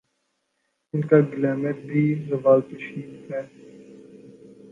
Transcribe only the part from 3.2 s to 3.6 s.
ہے۔